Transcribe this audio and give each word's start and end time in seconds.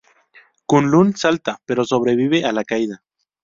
Kunlun 0.73 1.11
salta 1.15 1.55
pero 1.67 1.85
sobrevive 1.93 2.43
a 2.43 2.51
la 2.59 2.63
caída. 2.75 3.03